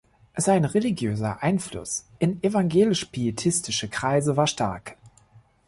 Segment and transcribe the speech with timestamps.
[0.35, 4.97] Sein religiöser Einfluss in evangelisch-pietistische Kreise war stark.